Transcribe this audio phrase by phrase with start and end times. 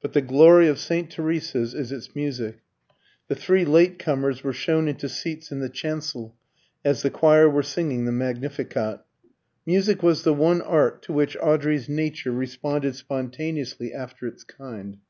[0.00, 1.10] But the glory of St.
[1.10, 2.60] Teresa's is its music.
[3.28, 6.34] The three late comers were shown into seats in the chancel
[6.86, 9.00] as the choir were singing the Magnificat.
[9.66, 15.00] Music was the one art to which Audrey's nature responded spontaneously after its kind.